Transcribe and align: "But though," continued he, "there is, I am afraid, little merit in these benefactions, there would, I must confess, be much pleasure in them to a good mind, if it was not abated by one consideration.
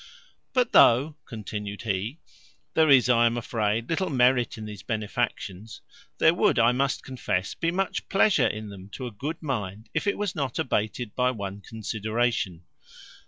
"But 0.53 0.71
though," 0.71 1.15
continued 1.27 1.83
he, 1.83 2.17
"there 2.73 2.89
is, 2.89 3.07
I 3.07 3.27
am 3.27 3.37
afraid, 3.37 3.87
little 3.87 4.09
merit 4.09 4.57
in 4.57 4.65
these 4.65 4.81
benefactions, 4.81 5.81
there 6.17 6.33
would, 6.33 6.57
I 6.57 6.71
must 6.71 7.03
confess, 7.03 7.53
be 7.53 7.69
much 7.69 8.09
pleasure 8.09 8.47
in 8.47 8.69
them 8.69 8.89
to 8.93 9.05
a 9.05 9.11
good 9.11 9.39
mind, 9.43 9.89
if 9.93 10.07
it 10.07 10.17
was 10.17 10.33
not 10.33 10.57
abated 10.57 11.13
by 11.13 11.29
one 11.29 11.61
consideration. 11.61 12.63